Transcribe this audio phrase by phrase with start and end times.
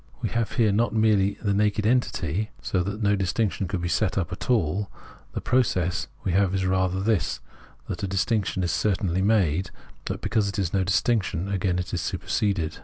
[0.19, 4.17] We have here not merely the naked unity, so that no distinction could be set
[4.17, 4.89] up at all;
[5.33, 7.39] the process we have is rather this,
[7.87, 9.69] that a distinction is certainly made,
[10.05, 12.79] but because it is no distinction, it is again superseded.